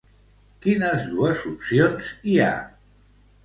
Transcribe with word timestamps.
Quines 0.65 1.03
dues 1.11 1.45
opcions 1.51 2.11
hi 2.33 2.41
ha? 2.47 2.51